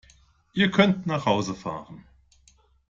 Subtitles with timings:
[0.53, 2.03] Ihr könnt nach Hause fahren!